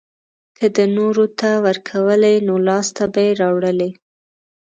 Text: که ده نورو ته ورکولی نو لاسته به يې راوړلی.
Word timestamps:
که 0.57 0.65
ده 0.75 0.85
نورو 0.97 1.25
ته 1.39 1.49
ورکولی 1.65 2.35
نو 2.47 2.53
لاسته 2.67 3.03
به 3.13 3.21
يې 3.27 3.31
راوړلی. 3.41 3.91